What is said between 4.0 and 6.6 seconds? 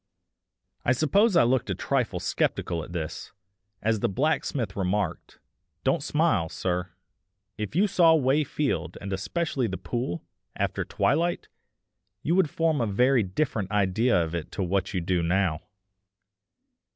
blacksmith remarked: "Don't smile,